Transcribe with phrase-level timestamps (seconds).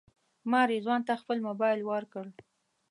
[0.51, 2.25] ما رضوان ته خپل موبایل ورکړ.